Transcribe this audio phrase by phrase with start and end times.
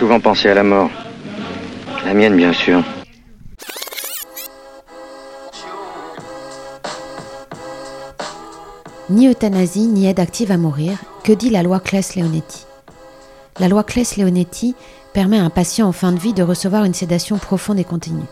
[0.00, 0.88] souvent pensé à la mort.
[2.06, 2.82] La mienne, bien sûr.
[9.10, 12.64] Ni euthanasie, ni aide active à mourir, que dit la loi Claes-Leonetti?
[13.58, 14.74] La loi Claes-Leonetti
[15.12, 18.24] permet à un patient en fin de vie de recevoir une sédation profonde et continue.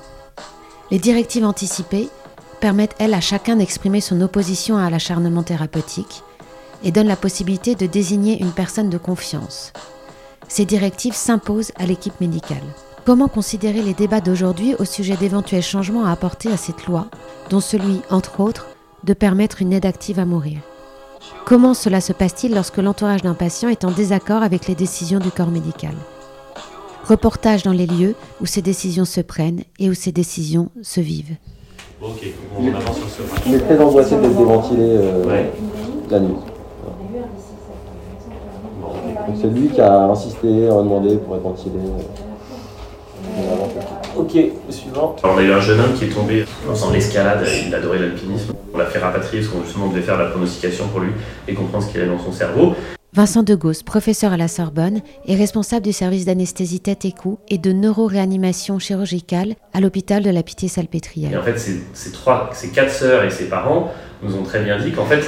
[0.91, 2.09] Les directives anticipées
[2.63, 6.23] permettent, elles, à chacun d'exprimer son opposition à l'acharnement thérapeutique
[6.83, 9.75] et donnent la possibilité de désigner une personne de confiance.
[10.49, 12.63] Ces directives s'imposent à l'équipe médicale.
[13.05, 17.07] Comment considérer les débats d'aujourd'hui au sujet d'éventuels changements à apporter à cette loi,
[17.51, 18.67] dont celui, entre autres,
[19.05, 20.59] de permettre une aide active à mourir?
[21.45, 25.31] Comment cela se passe-t-il lorsque l'entourage d'un patient est en désaccord avec les décisions du
[25.31, 25.95] corps médical?
[27.05, 31.37] Reportage dans les lieux où ces décisions se prennent et où ces décisions se vivent.
[32.03, 32.27] Ok,
[32.59, 35.51] on avance sur ce Il est très angoissé d'être déventilé euh, Ouais.
[36.11, 36.35] la nuit?
[39.29, 41.75] Donc c'est lui qui a insisté, a demandé pour être ventilé.
[44.17, 45.17] Ok, le suivant.
[45.23, 48.55] Alors, on a eu un jeune homme qui est tombé dans l'escalade, il adorait l'alpinisme.
[48.73, 51.11] On l'a fait rapatrier parce qu'on justement devait faire la pronostication pour lui
[51.47, 52.73] et comprendre ce qu'il avait dans son cerveau.
[53.13, 57.59] Vincent Degausse, professeur à la Sorbonne, est responsable du service d'anesthésie tête et cou et
[57.59, 61.39] de neuroréanimation chirurgicale à l'hôpital de la Et Pitié-Salpêtrière.
[61.39, 63.91] en fait, ses, ses trois, ses quatre sœurs et ses parents
[64.23, 65.25] nous ont très bien dit qu'en fait,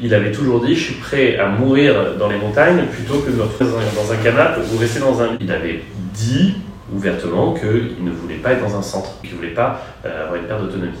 [0.00, 3.36] il, avait toujours dit Je suis prêt à mourir dans les montagnes plutôt que de
[3.36, 5.36] me retrouver dans un, canapé ou rester dans un.
[5.40, 6.56] Il avait dit
[6.94, 10.36] ouvertement qu'il ne voulait pas être dans un centre, qu'il ne voulait pas euh, avoir
[10.36, 10.92] une perte d'autonomie.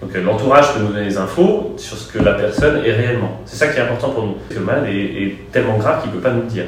[0.00, 3.40] Donc euh, l'entourage peut nous donner des infos sur ce que la personne est réellement.
[3.46, 4.36] C'est ça qui est important pour nous.
[4.50, 6.64] Le malade est, tellement grave qu'il ne peut pas nous le dire.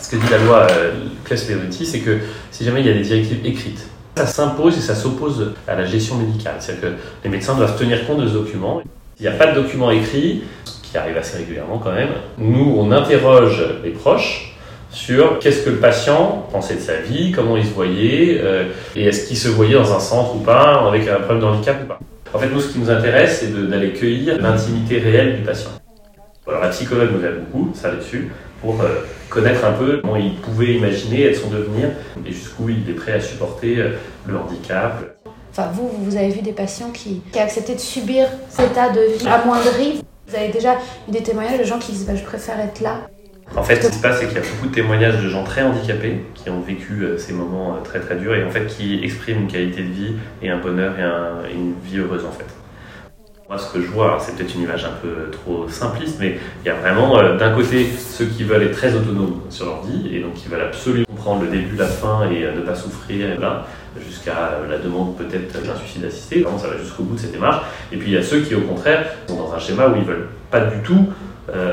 [0.00, 0.92] Ce que dit la loi euh,
[1.24, 2.18] Claes-Leonetti, c'est que
[2.50, 5.84] si jamais il y a des directives écrites, ça s'impose et ça s'oppose à la
[5.84, 6.56] gestion médicale.
[6.58, 8.82] C'est-à-dire que les médecins doivent tenir compte de ce document.
[9.16, 12.74] S'il n'y a pas de document écrit, ce qui arrive assez régulièrement quand même, nous,
[12.78, 14.52] on interroge les proches
[14.90, 19.06] sur qu'est-ce que le patient pensait de sa vie, comment il se voyait, euh, et
[19.06, 21.86] est-ce qu'il se voyait dans un centre ou pas, avec un problème de handicap ou
[21.86, 21.98] pas.
[22.34, 25.70] En fait, nous, ce qui nous intéresse, c'est d'aller cueillir l'intimité réelle du patient.
[26.46, 28.30] Alors, la psychologue nous aide beaucoup, ça là-dessus,
[28.62, 31.90] pour euh, connaître un peu comment il pouvait imaginer être son devenir
[32.26, 33.90] et jusqu'où il est prêt à supporter euh,
[34.26, 35.16] le handicap.
[35.50, 39.00] Enfin, vous, vous avez vu des patients qui, qui acceptaient de subir cet état de
[39.18, 40.02] vie amoindri.
[40.26, 40.76] Vous avez déjà
[41.08, 43.00] eu des témoignages de gens qui disent bah, Je préfère être là.
[43.54, 45.44] En fait, ce qui se passe, c'est qu'il y a beaucoup de témoignages de gens
[45.44, 49.04] très handicapés qui ont vécu euh, ces moments très très durs et en fait qui
[49.04, 52.30] expriment une qualité de vie et un bonheur et, un- et une vie heureuse en
[52.32, 52.46] fait.
[53.52, 56.68] Moi, ce que je vois, c'est peut-être une image un peu trop simpliste, mais il
[56.68, 60.08] y a vraiment euh, d'un côté ceux qui veulent être très autonomes sur leur vie
[60.16, 63.38] et donc qui veulent absolument comprendre le début, la fin et euh, ne pas souffrir,
[63.38, 63.66] là,
[64.08, 66.40] jusqu'à euh, la demande peut-être d'un suicide assisté.
[66.40, 67.62] Vraiment, ça va jusqu'au bout de cette démarche.
[67.92, 70.04] Et puis il y a ceux qui, au contraire, sont dans un schéma où ils
[70.04, 71.08] veulent pas du tout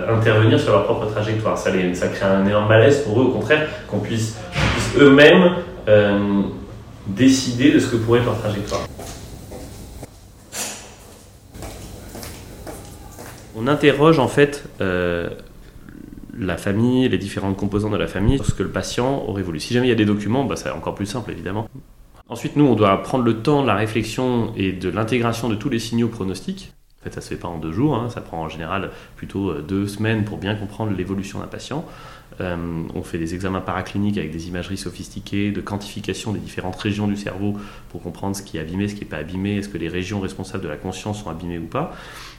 [0.09, 1.57] intervenir sur leur propre trajectoire.
[1.57, 5.53] Ça, les- ça crée un énorme malaise pour eux, au contraire, qu'on puisse, puissent eux-mêmes
[7.07, 8.81] décider de ce que pourrait être leur trajectoire.
[13.59, 15.29] On interroge en fait euh,
[16.37, 19.59] la famille, les différentes composantes de la famille, sur ce que le patient aurait voulu.
[19.59, 21.67] Si jamais il y a des documents, bah, c'est encore plus simple évidemment.
[22.29, 25.67] Ensuite, nous, on doit prendre le temps de la réflexion et de l'intégration de tous
[25.67, 26.71] les signaux pronostiques.
[27.01, 29.51] En fait, ça se fait pas en deux jours, hein, ça prend en général plutôt
[29.51, 31.85] euh, deux semaines pour bien comprendre l'évolution d'un patient.
[32.41, 32.55] Euh,
[32.93, 37.15] on fait des examens paracliniques avec des imageries sophistiquées, de quantification des différentes régions du
[37.15, 37.57] cerveau
[37.89, 40.19] pour comprendre ce qui est abîmé, ce qui n'est pas abîmé, est-ce que les régions
[40.19, 41.93] responsables de la conscience sont abîmées ou pas.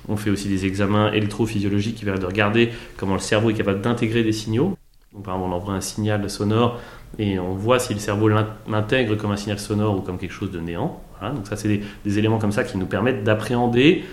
[0.09, 3.81] On fait aussi des examens électrophysiologiques qui permettent de regarder comment le cerveau est capable
[3.81, 4.77] d'intégrer des signaux.
[5.25, 6.81] Par exemple, on envoie un signal sonore
[7.19, 10.33] et on voit si le cerveau l'in- l'intègre comme un signal sonore ou comme quelque
[10.33, 11.03] chose de néant.
[11.21, 14.05] Donc ça, c'est des éléments comme ça qui nous permettent d'appréhender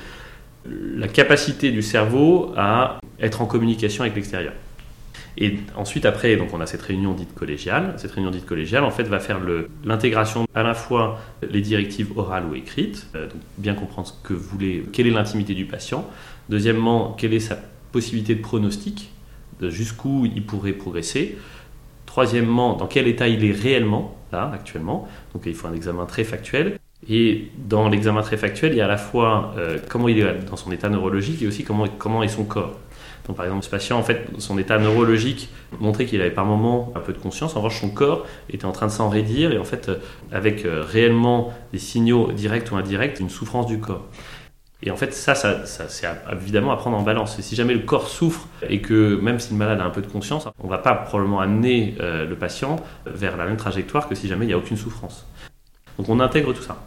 [0.69, 4.53] la capacité du cerveau à être en communication avec l'extérieur.
[5.38, 7.94] Et ensuite, après, donc on a cette réunion dite collégiale.
[7.97, 9.39] Cette réunion dite collégiale, en fait, va faire
[9.83, 14.33] l'intégration à la fois les directives orales ou écrites, euh, donc bien comprendre ce que
[14.33, 16.09] voulait, quelle est l'intimité du patient.
[16.50, 17.57] Deuxièmement, quelle est sa
[17.91, 19.11] possibilité de pronostic,
[19.61, 21.38] jusqu'où il pourrait progresser.
[22.06, 25.07] Troisièmement, dans quel état il est réellement, là, actuellement.
[25.33, 26.80] Donc il faut un examen très factuel.
[27.09, 30.45] Et dans l'examen très factuel, il y a à la fois euh, comment il est
[30.50, 32.77] dans son état neurologique et aussi comment, est son corps.
[33.27, 35.50] Donc, par exemple, ce patient, en fait, son état neurologique
[35.80, 37.56] montrait qu'il avait par moments un peu de conscience.
[37.56, 39.95] En revanche, son corps était en train de s'enraidir et en fait, euh,
[40.31, 44.06] avec euh, réellement des signaux directs ou indirects, une souffrance du corps.
[44.83, 47.39] Et en fait, ça, ça, c'est évidemment à prendre en balance.
[47.39, 50.01] Et si jamais le corps souffre et que même si le malade a un peu
[50.01, 52.75] de conscience, on ne va pas probablement amener le patient
[53.07, 55.25] vers la même trajectoire que si jamais il n'y a aucune souffrance.
[55.98, 56.77] Donc on intègre tout ça.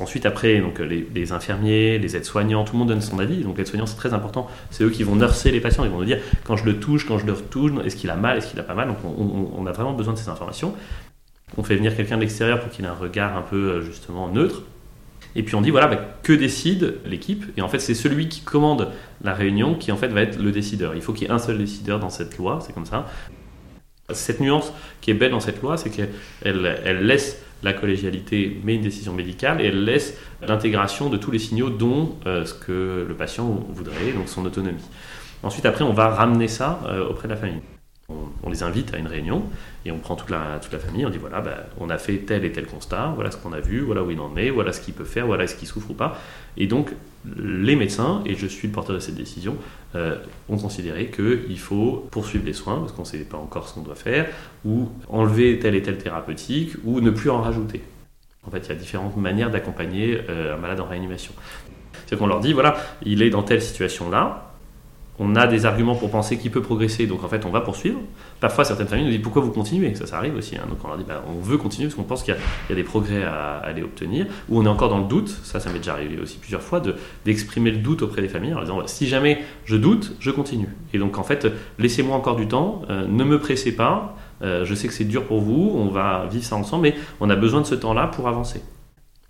[0.00, 3.42] Ensuite, après, donc, les, infirmiers, les aides-soignants, tout le monde donne son avis.
[3.42, 4.46] Donc, l'aide-soignant, c'est très important.
[4.70, 5.84] C'est eux qui vont nurser les patients.
[5.84, 8.16] Ils vont nous dire quand je le touche, quand je le retourne, est-ce qu'il a
[8.16, 8.88] mal, est-ce qu'il a pas mal?
[8.88, 10.74] Donc, on, a vraiment besoin de ces informations.
[11.56, 14.28] On fait venir quelqu'un de l'extérieur pour qu'il ait un regard un peu, euh, justement,
[14.28, 14.62] neutre.
[15.34, 17.44] Et puis on dit voilà, bah, que décide l'équipe?
[17.56, 18.88] Et en fait, c'est celui qui commande
[19.22, 20.94] la réunion qui en fait va être le décideur.
[20.94, 23.06] Il faut qu'il y ait un seul décideur dans cette loi, c'est comme ça.
[24.10, 26.10] Cette nuance qui est belle dans cette loi, c'est qu'elle
[26.42, 30.16] elle laisse la collégialité met une décision médicale et elle laisse
[30.46, 34.84] l'intégration de tous les signaux dont euh, ce que le patient voudrait, donc son autonomie.
[35.42, 37.60] Ensuite, après, on va ramener ça euh, auprès de la famille.
[38.42, 39.42] On, les invite à une réunion
[39.84, 42.16] et on prend toute la, toute la famille, on dit voilà, bah, on a fait
[42.16, 44.72] tel et tel constat, voilà ce qu'on a vu, voilà où il en est, voilà
[44.72, 46.18] ce qu'il peut faire, voilà ce qu'il souffre ou pas.
[46.56, 46.94] Et donc,
[47.36, 49.58] les médecins, et je suis le porteur de cette décision,
[49.94, 50.16] euh,
[50.48, 53.82] ont considéré qu'il faut poursuivre les soins, parce qu'on ne sait pas encore ce qu'on
[53.82, 54.26] doit faire,
[54.64, 57.82] ou enlever tel et tel thérapeutique, ou ne plus en rajouter.
[58.46, 61.34] En fait, il y a différentes manières d'accompagner euh, un malade en réanimation.
[62.06, 64.47] C'est qu'on leur dit, voilà, il est dans telle situation-là,
[65.18, 67.98] on a des arguments pour penser qu'il peut progresser, donc en fait on va poursuivre.
[68.40, 70.64] Parfois certaines familles nous disent pourquoi vous continuez, ça ça arrive aussi, hein.
[70.68, 72.84] donc on leur dit bah, on veut continuer parce qu'on pense qu'il y, a des
[72.84, 75.92] progrès à, aller obtenir, ou on est encore dans le doute, ça ça m'est déjà
[75.92, 76.80] arrivé aussi plusieurs fois,
[77.24, 80.68] d'exprimer le doute auprès des familles en disant si jamais je doute, je continue.
[80.94, 81.48] Et donc en fait
[81.78, 85.24] laissez-moi encore du temps, euh, ne me pressez pas, euh, je sais que c'est dur
[85.24, 88.28] pour vous, on va vivre ça ensemble, mais on a besoin de ce temps-là pour
[88.28, 88.62] avancer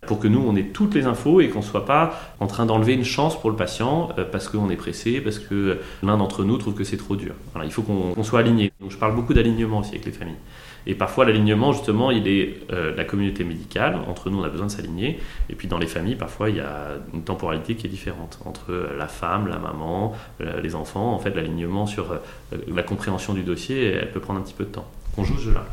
[0.09, 2.65] pour que nous, on ait toutes les infos et qu'on ne soit pas en train
[2.65, 6.45] d'enlever une chance pour le patient euh, parce qu'on est pressé, parce que l'un d'entre
[6.45, 7.35] nous trouve que c'est trop dur.
[7.63, 8.73] il faut qu'on soit aligné.
[8.81, 10.39] Donc je parle beaucoup d'alignement aussi avec les familles.
[10.87, 13.99] Et parfois, l'alignement, justement, il est euh, la communauté médicale.
[14.09, 15.19] Entre nous, on a besoin de s'aligner.
[15.51, 18.71] Et puis, dans les familles, parfois, il y a une temporalité qui est différente entre
[18.73, 21.13] euh, la femme, la maman, les enfants.
[21.13, 22.19] En fait, l'alignement sur
[22.67, 24.87] la compréhension du dossier, elle peut prendre un petit peu de temps.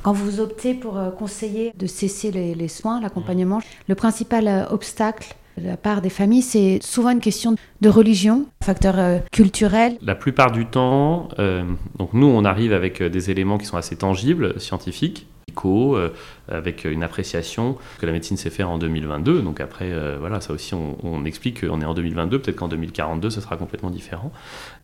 [0.04, 5.36] Quand vous optez pour euh, conseiller de cesser les, soins, l'accompagnement, le principal euh, obstacle
[5.58, 9.98] de la part des familles, c'est souvent une question de religion, facteur euh, culturel.
[10.02, 11.30] La plupart du temps,
[11.98, 15.28] donc nous, on arrive avec des éléments qui sont assez tangibles, scientifiques,
[15.66, 16.10] euh,
[16.48, 19.42] avec une appréciation que la médecine sait faire en 2022.
[19.42, 23.32] Donc après, euh, voilà, ça aussi, on, explique qu'on est en 2022, peut-être qu'en 2042,
[23.32, 24.32] ce sera complètement différent.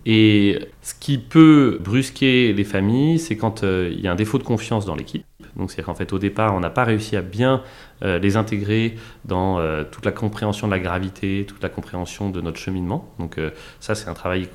[0.07, 4.39] Et ce qui peut brusquer les familles, c'est quand euh, il y a un défaut
[4.39, 5.23] de confiance dans l'équipe.
[5.56, 7.62] Donc c'est-à-dire qu'en fait, au départ, on n'a pas réussi à bien
[8.03, 8.95] les intégrer
[9.25, 9.59] dans
[9.91, 13.13] toute la compréhension de la gravité, toute la compréhension de notre cheminement.
[13.19, 13.38] Donc
[13.79, 14.47] ça, c'est un travail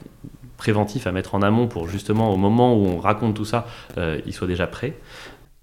[0.57, 3.67] préventif à mettre en amont pour justement au moment où on raconte tout ça,
[3.99, 4.95] ils soient déjà prêts.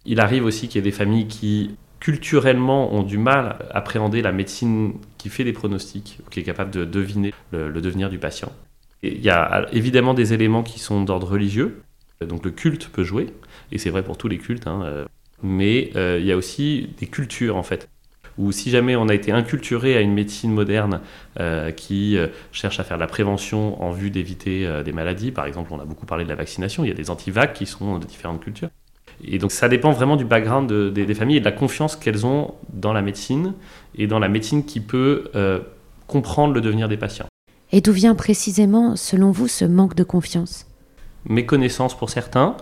[0.06, 4.22] Il arrive aussi qu'il y ait des familles qui culturellement ont du mal à appréhender
[4.22, 8.52] la médecine qui fait des pronostics, qui est capable de deviner le, devenir du patient.
[9.04, 11.82] il y a évidemment des éléments qui sont d'ordre religieux,
[12.20, 13.28] donc le culte peut jouer,
[13.72, 15.06] et c'est vrai pour tous les cultes, hein, euh,
[15.42, 17.90] mais euh, il y a aussi des cultures en fait
[18.40, 21.02] ou si jamais on a été inculturé à une médecine moderne
[21.40, 22.18] euh, qui
[22.52, 25.86] cherche à faire de la prévention en vue d'éviter des maladies, par exemple on a
[25.86, 28.70] beaucoup parlé de la vaccination, il y a des antivacs qui sont de différentes cultures.
[29.26, 32.54] Et donc ça dépend vraiment du background des familles et de la confiance qu'elles ont
[32.72, 33.54] dans la médecine
[33.96, 35.60] et dans la médecine qui peut euh,
[36.08, 37.28] comprendre le devenir des patients.
[37.72, 40.68] Et d'où vient précisément, selon vous, ce manque de confiance?
[41.26, 42.56] Méconnaissance pour certains.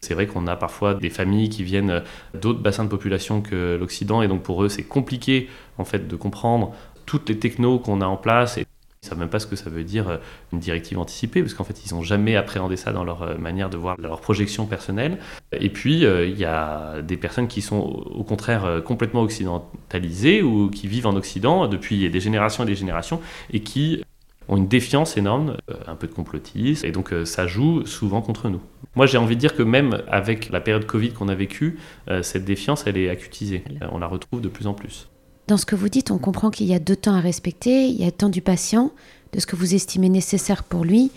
[0.00, 2.02] C'est vrai qu'on a parfois des familles qui viennent
[2.40, 6.16] d'autres bassins de population que l'Occident et donc pour eux c'est compliqué en fait de
[6.16, 6.72] comprendre
[7.04, 8.66] toutes les technos qu'on a en place et
[9.02, 10.16] ils ne savent même pas ce que ça veut dire euh,
[10.52, 13.70] une directive anticipée, parce qu'en fait, ils n'ont jamais appréhendé ça dans leur euh, manière
[13.70, 15.16] de voir leur projection personnelle.
[15.52, 20.68] Et puis, euh, il y a des personnes qui sont au contraire complètement occidentalisées ou
[20.68, 24.04] qui vivent en Occident depuis des générations et des générations et qui
[24.48, 28.60] ont une défiance énorme, un peu de complotisme, et donc ça joue souvent contre nous.
[28.96, 31.78] Moi, j'ai envie de dire que même avec la période Covid qu'on a vécue,
[32.22, 33.64] cette défiance, elle est acutisée.
[33.92, 35.08] On la retrouve de plus en plus.
[35.50, 37.88] Dans ce que vous dites, on comprend qu'il y a deux temps à respecter.
[37.88, 38.92] Il y a le temps du patient,
[39.32, 41.10] de ce que vous estimez nécessaire pour lui,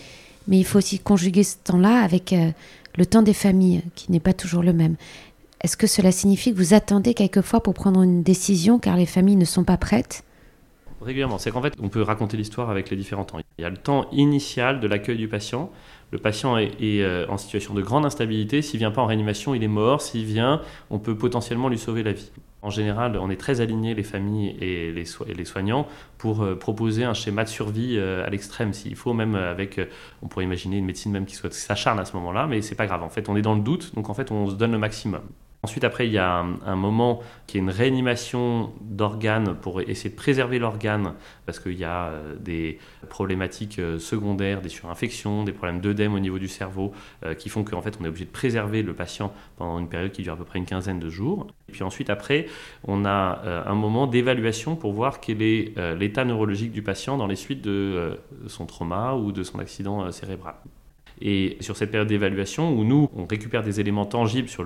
[0.47, 2.49] mais il faut aussi conjuguer ce temps-là avec euh,
[2.97, 4.95] le temps des familles, qui n'est pas toujours le même.
[5.61, 9.35] Est-ce que cela signifie que vous attendez quelquefois pour prendre une décision car les familles
[9.35, 10.23] ne sont pas prêtes?
[11.03, 11.37] Régulièrement.
[11.37, 13.39] C'est qu'en fait, on peut raconter l'histoire avec les différents temps.
[13.57, 15.69] Il y a le temps initial de l'accueil du patient.
[16.11, 18.61] Le patient est, euh, en situation de grande instabilité.
[18.61, 20.01] S'il vient pas en réanimation, il est mort.
[20.01, 22.31] S'il vient, on peut potentiellement lui sauver la vie.
[22.61, 25.85] En général, on est très alignés, les familles et les, soignants,
[26.17, 28.71] pour euh, proposer un schéma de survie euh, à l'extrême.
[28.71, 29.81] S'il faut, même avec,
[30.21, 32.85] on pourrait imaginer une médecine même qui soit s'acharne à ce moment-là, mais c'est pas
[32.85, 33.03] grave.
[33.03, 35.23] En fait, on est dans le doute, donc en fait, on se donne le maximum.
[35.65, 40.15] Ensuite, après, il y a un, moment qui est une réanimation d'organes pour essayer de
[40.15, 41.13] préserver l'organe,
[41.45, 46.19] parce qu'il y a euh, des problématiques euh, secondaires, des surinfections, des problèmes d'œdème au
[46.19, 46.91] niveau du cerveau,
[47.23, 50.11] euh, qui font qu'en fait, on est obligé de préserver le patient pendant une période
[50.11, 51.47] qui dure à peu près une quinzaine de jours.
[51.69, 52.47] Et puis ensuite, après,
[52.85, 57.35] on a un moment d'évaluation pour voir quel est l'état neurologique du patient dans les
[57.35, 60.55] suites de son trauma ou de son accident cérébral.
[61.25, 64.65] Et sur cette période d'évaluation où nous, on récupère des éléments tangibles sur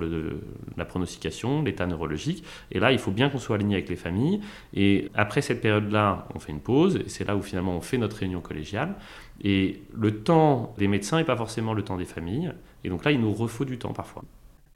[0.76, 4.40] la pronostication, l'état neurologique, et là, il faut bien qu'on soit aligné avec les familles.
[4.74, 7.96] Et après cette période-là, on fait une pause, et c'est là où finalement on fait
[7.96, 8.96] notre réunion collégiale.
[9.44, 13.12] Et le temps des médecins n'est pas forcément le temps des familles, et donc là,
[13.12, 14.24] il nous refaut du temps parfois.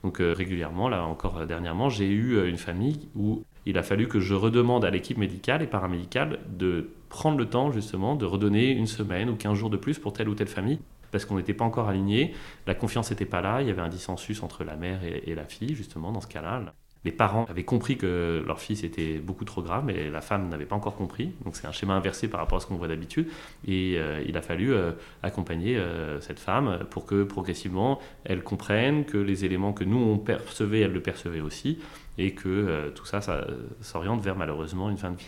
[0.04, 3.82] Donc euh, régulièrement, là encore euh, dernièrement, j'ai eu euh, une famille où il a
[3.82, 8.24] fallu que je redemande à l'équipe médicale et paramédicale de prendre le temps justement de
[8.24, 10.78] redonner une semaine ou 15 jours de plus pour telle ou telle famille
[11.12, 12.34] parce qu'on n'était pas encore alignés,
[12.66, 15.44] la confiance n'était pas là, il y avait un dissensus entre la mère et, la
[15.44, 16.62] fille, justement, dans ce cas-là.
[17.04, 20.66] Les parents avaient compris que leur fils était beaucoup trop grave, mais la femme n'avait
[20.66, 21.32] pas encore compris.
[21.44, 23.26] Donc c'est un schéma inversé par rapport à ce qu'on voit d'habitude.
[23.66, 24.92] Et euh, il a fallu euh,
[25.24, 30.16] accompagner euh, cette femme pour que progressivement elle comprenne que les éléments que nous on
[30.18, 31.80] percevait, elle le percevait aussi,
[32.18, 33.48] et que tout ça, ça
[33.80, 35.26] s'oriente vers malheureusement une fin de vie.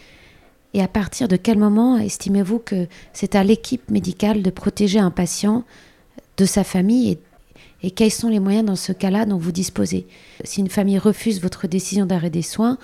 [0.74, 5.12] Et à partir de quel moment estimez-vous que c'est à l'équipe médicale de protéger un
[5.12, 5.64] patient
[6.36, 7.18] de sa famille
[7.82, 10.06] et, quels sont les moyens dans ce cas-là dont vous disposez?
[10.42, 12.78] Si une famille refuse votre décision d'arrêt des soins,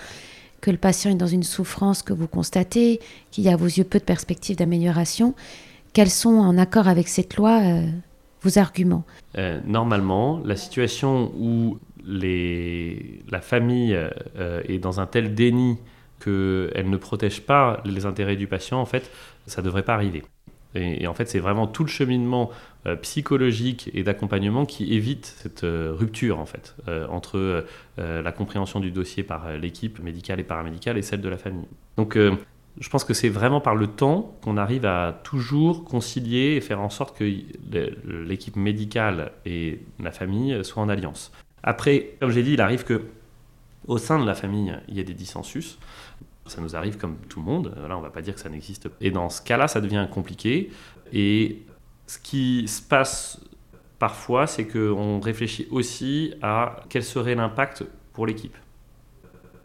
[0.60, 3.64] que le patient est dans une souffrance que vous constatez, qu'il y a à vos
[3.64, 5.34] yeux peu de perspectives d'amélioration,
[5.94, 7.86] quels sont, en accord avec cette loi, euh,
[8.42, 9.04] vos arguments?
[9.38, 15.78] Euh, Normalement, la situation où la famille euh, est dans un tel déni
[16.20, 19.10] qu'elle ne protège pas les intérêts du patient, en fait,
[19.46, 20.22] ça ne devrait pas arriver.
[20.74, 22.50] Et, en fait, c'est vraiment tout le cheminement
[22.86, 27.64] euh, psychologique et d'accompagnement qui évite cette euh, rupture, en fait, euh, entre
[27.98, 31.66] la compréhension du dossier par l'équipe médicale et paramédicale et celle de la famille.
[31.98, 36.62] Donc, je pense que c'est vraiment par le temps qu'on arrive à toujours concilier et
[36.62, 37.24] faire en sorte que
[38.06, 41.30] l'équipe médicale et la famille soient en alliance.
[41.62, 43.02] Après, comme j'ai dit, il arrive que
[43.86, 45.78] au sein de la famille, il y a des dissensus.
[46.50, 47.74] Ça nous arrive comme tout le monde.
[47.88, 48.96] Là, on va pas dire que ça n'existe pas.
[49.00, 50.70] Et dans ce cas-là, ça devient compliqué.
[51.12, 51.62] Et
[52.06, 53.40] ce qui se passe
[54.00, 58.56] parfois, c'est qu'on réfléchit aussi à quel serait l'impact pour l'équipe.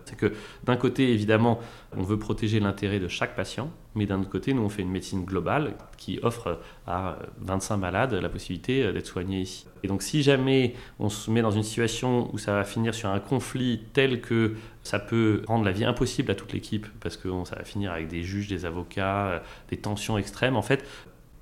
[0.05, 0.33] C'est que
[0.63, 1.59] d'un côté, évidemment,
[1.95, 4.91] on veut protéger l'intérêt de chaque patient, mais d'un autre côté, nous, on fait une
[4.91, 9.65] médecine globale qui offre à 25 malades la possibilité d'être soignés ici.
[9.83, 13.09] Et donc, si jamais on se met dans une situation où ça va finir sur
[13.09, 17.29] un conflit tel que ça peut rendre la vie impossible à toute l'équipe, parce que
[17.45, 20.85] ça va finir avec des juges, des avocats, des tensions extrêmes, en fait,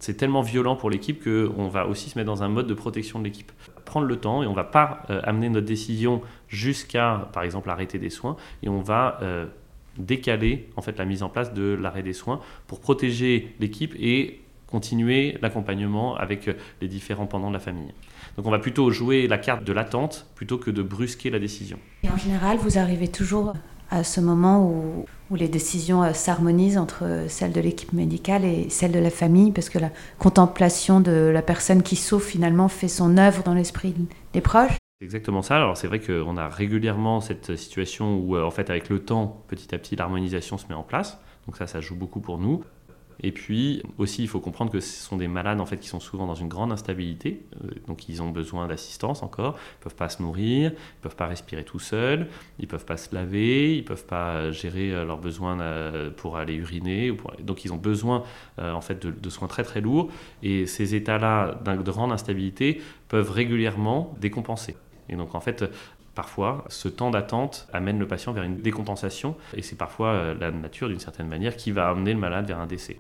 [0.03, 3.19] c'est tellement violent pour l'équipe qu'on va aussi se mettre dans un mode de protection
[3.19, 3.53] de l'équipe.
[3.93, 7.99] Prendre le temps et on va pas euh, amener notre décision jusqu'à, par exemple, arrêter
[7.99, 9.45] des soins, et on va euh,
[9.99, 14.41] décaler en fait la mise en place de l'arrêt des soins pour protéger l'équipe et
[14.65, 17.93] continuer l'accompagnement avec euh, les différents pendants de la famille.
[18.35, 21.77] Donc on va plutôt jouer la carte de l'attente plutôt que de brusquer la décision.
[22.01, 23.53] Et en général, vous arrivez toujours
[23.93, 28.69] à ce moment où, les décisions euh, s'harmonisent entre euh, celles de l'équipe médicale et
[28.69, 32.87] celles de la famille, parce que la contemplation de la personne qui souffre finalement fait
[32.87, 33.95] son œuvre dans l'esprit
[34.33, 34.77] des proches.
[35.01, 35.55] Exactement ça.
[35.55, 39.43] Alors c'est vrai qu'on a régulièrement cette situation où, euh, en fait, avec le temps,
[39.47, 41.19] petit à petit, l'harmonisation se met en place.
[41.47, 42.63] Donc ça, ça joue beaucoup pour nous.
[43.25, 46.01] Et puis aussi, il faut comprendre que ce sont des malades en fait qui sont
[46.01, 49.55] souvent dans une grande instabilité, euh, donc ils ont besoin d'assistance encore.
[49.79, 52.27] Ils peuvent pas se nourrir, ils peuvent pas respirer tout seuls,
[52.59, 56.55] ils peuvent pas se laver, ils peuvent pas gérer euh, leurs besoins euh, pour aller
[56.55, 57.15] uriner.
[57.39, 58.23] Donc ils ont besoin
[58.57, 60.09] en fait de, soins très très lourds.
[60.41, 64.75] Et ces états-là de grande instabilité peuvent régulièrement décompenser.
[65.09, 65.65] Et donc en fait,
[66.15, 70.87] Parfois, ce temps d'attente amène le patient vers une décompensation et c'est parfois la nature
[70.87, 72.99] d'une certaine manière qui va amener le malade vers un décès.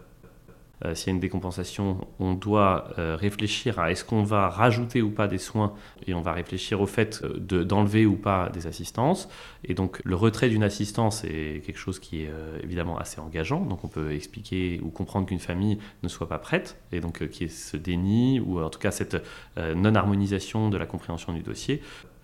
[0.85, 5.01] Euh, s'il y a une décompensation, on doit euh, réfléchir à est-ce qu'on va rajouter
[5.01, 5.73] ou pas des soins
[6.07, 9.29] et on va réfléchir au fait euh, d'enlever ou pas des assistances.
[9.63, 13.61] Et donc le retrait d'une assistance est quelque chose qui est évidemment assez engageant.
[13.61, 17.43] Donc on peut expliquer ou comprendre qu'une famille ne soit pas prête et donc qu'il
[17.43, 19.17] y ait ce déni ou en tout cas cette
[19.57, 21.81] non-harmonisation de la compréhension du dossier.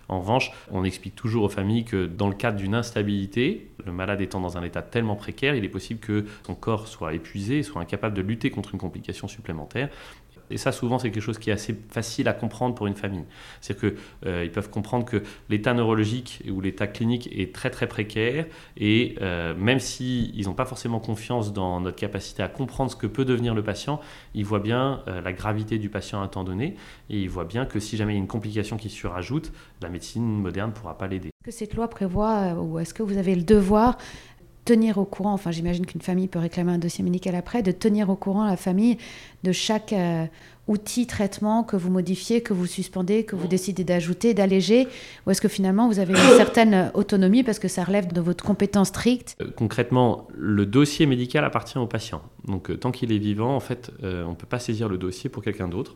[0.09, 4.21] En revanche, on explique toujours aux familles que dans le cadre d'une instabilité, le malade
[4.21, 7.81] étant dans un état tellement précaire, il est possible que son corps soit épuisé, soit
[7.81, 9.89] incapable de lutter contre une complication supplémentaire.
[10.49, 13.25] Et ça, souvent, c'est quelque chose qui est assez facile à comprendre pour une famille.
[13.61, 18.45] C'est-à-dire qu'ils euh, peuvent comprendre que l'état neurologique ou l'état clinique est très très précaire
[18.77, 22.95] et euh, même s'ils ils n'ont pas forcément confiance dans notre capacité à comprendre ce
[22.95, 23.99] que peut devenir le patient,
[24.33, 26.75] ils voient bien euh, la gravité du patient à un temps donné
[27.09, 29.51] et ils voient bien que si jamais il y a une complication qui se surajoute,
[29.81, 31.29] la médecine moderne ne pourra pas l'aider.
[31.29, 33.97] Est-ce que cette loi prévoit ou est-ce que vous avez le devoir
[34.69, 38.11] tenir au courant, enfin j'imagine qu'une famille peut réclamer un dossier médical après, de tenir
[38.11, 38.99] au courant la famille
[39.43, 40.27] de chaque euh,
[40.67, 44.87] outil, traitement que vous modifiez, que vous suspendez, que vous décidez d'ajouter, d'alléger,
[45.25, 48.45] ou est-ce que finalement vous avez une certaine autonomie parce que ça relève de votre
[48.45, 49.35] compétence stricte?
[49.41, 52.21] Euh, Concrètement, le dossier médical appartient au patient.
[52.45, 55.31] Donc euh, tant qu'il est vivant, en fait, on ne peut pas saisir le dossier
[55.31, 55.95] pour quelqu'un d'autre.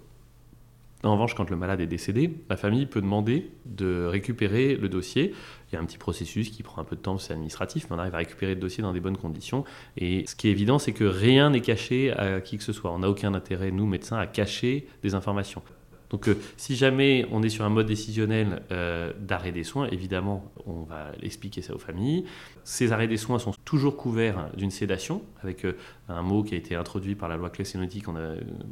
[1.03, 5.34] En revanche, quand le malade est décédé, la famille peut demander de récupérer le dossier.
[5.74, 7.96] Il y a un petit processus qui prend un peu de temps, c'est administratif, mais
[7.96, 9.65] on arrive à récupérer le dossier dans des bonnes conditions.
[9.98, 12.92] Et ce qui est évident, c'est que rien n'est caché à qui que ce soit.
[12.92, 15.63] On n'a aucun intérêt, nous, médecins, à cacher des informations.
[16.12, 20.46] Donc euh, si jamais on est sur un mode décisionnel euh, d'arrêt des soins, évidemment,
[20.68, 22.25] on va expliquer ça aux familles.
[22.63, 25.75] Ces arrêts des soins sont toujours couverts d'une sédation, avec euh,
[26.10, 28.06] un mot qui a été introduit par la loi Claes-Sénotique,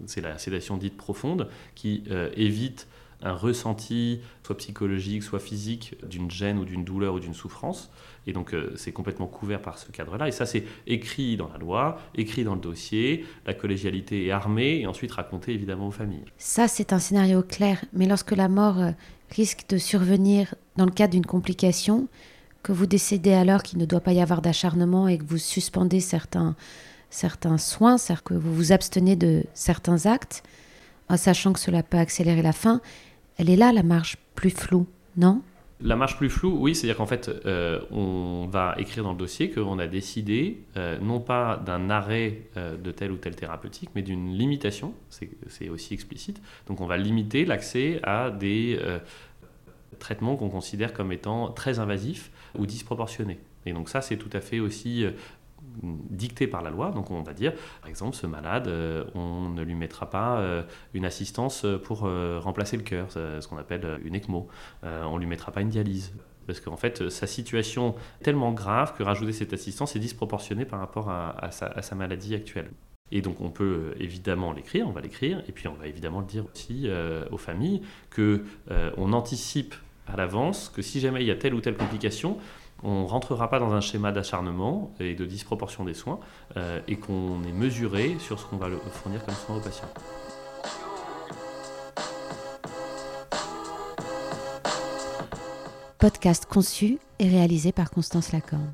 [0.06, 2.04] c'est la sédation dite profonde, qui
[2.36, 2.88] évite
[3.22, 7.92] un ressenti, soit psychologique, soit physique, d'une gêne ou d'une douleur ou d'une souffrance.
[8.28, 10.28] Et donc euh, c'est complètement couvert par ce cadre-là.
[10.28, 14.80] Et ça c'est écrit dans la loi, écrit dans le dossier, la collégialité est armée
[14.82, 16.26] et ensuite raconté évidemment aux familles.
[16.38, 18.92] Ça c'est un scénario clair, mais lorsque la mort euh,
[19.30, 22.08] risque de survenir dans le cadre d'une complication,
[22.64, 26.00] que vous décidez alors qu'il ne doit pas y avoir d'acharnement et que vous suspendez
[26.00, 26.56] certains,
[27.10, 30.44] certains soins, c'est-à-dire que vous vous abstenez de certains actes,
[31.10, 32.82] en sachant que cela peut accélérer la fin,
[33.42, 35.42] elle est là la marge plus floue, non?
[35.84, 39.50] La marge plus floue, oui, c'est-à-dire qu'en fait, euh, on va écrire dans le dossier
[39.50, 44.04] qu'on a décidé euh, non pas d'un arrêt euh, de telle ou telle thérapeutique, mais
[44.04, 46.40] d'une limitation, c'est aussi explicite.
[46.68, 48.80] Donc on va limiter l'accès à des
[49.98, 52.30] traitements qu'on considère comme étant très invasifs
[52.60, 53.40] ou disproportionnés.
[53.66, 55.06] Et donc ça, c'est tout à fait aussi
[55.82, 56.92] dicté par la loi.
[56.92, 60.64] Donc on va dire, par exemple, ce malade, euh, on ne lui mettra pas euh,
[60.94, 64.48] une assistance pour euh, remplacer le cœur, ce qu'on appelle une ECMO.
[64.84, 66.14] on ne lui mettra pas une dialyse.
[66.48, 70.80] Parce qu'en fait, sa situation est tellement grave que rajouter cette assistance est disproportionné par
[70.80, 72.70] rapport à, sa, maladie actuelle.
[73.12, 76.26] Et donc on peut évidemment l'écrire, on va l'écrire, et puis on va évidemment le
[76.26, 76.90] dire aussi
[77.30, 78.44] aux familles que
[78.98, 79.76] on anticipe
[80.08, 82.38] à l'avance que si jamais il y a telle ou telle complication,
[82.84, 86.20] on ne rentrera pas dans un schéma d'acharnement et de disproportion des soins
[86.58, 89.90] euh, et qu'on est mesuré sur ce qu'on va fournir comme soin aux patients.
[95.98, 98.72] Podcast conçu et réalisé par Constance Lacorne.